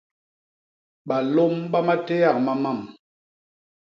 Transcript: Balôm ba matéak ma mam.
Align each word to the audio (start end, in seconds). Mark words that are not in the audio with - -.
Balôm 1.07 1.53
ba 1.71 1.79
matéak 1.87 2.35
ma 2.45 2.53
mam. 2.63 2.79